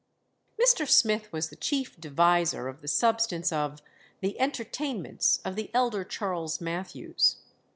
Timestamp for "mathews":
6.59-7.37